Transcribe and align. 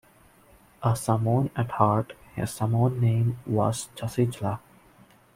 A 0.81 0.95
Samoan 0.95 1.51
at 1.55 1.69
heart, 1.73 2.13
his 2.35 2.49
Samoan 2.49 2.99
name 2.99 3.37
was 3.45 3.89
Tusitala. 3.95 4.59